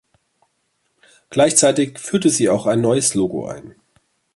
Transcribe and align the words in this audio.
Gleichzeitig 1.29 1.99
führte 1.99 2.31
sie 2.31 2.49
auch 2.49 2.65
ein 2.65 2.81
neues 2.81 3.13
Logo 3.13 3.45
ein. 3.45 3.75